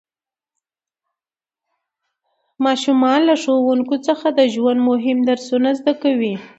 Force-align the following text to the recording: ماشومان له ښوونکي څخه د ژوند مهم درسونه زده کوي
ماشومان 2.65 3.19
له 3.27 3.35
ښوونکي 3.41 3.97
څخه 4.07 4.27
د 4.39 4.39
ژوند 4.53 4.79
مهم 4.89 5.17
درسونه 5.29 5.69
زده 5.79 5.93
کوي 6.03 6.33